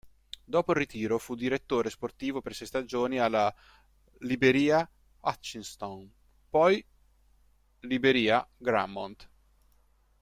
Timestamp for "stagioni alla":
2.65-3.53